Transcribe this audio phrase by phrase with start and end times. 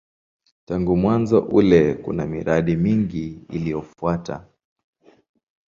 [0.65, 4.47] Tangu mwanzo ule kuna miradi mingi iliyofuata.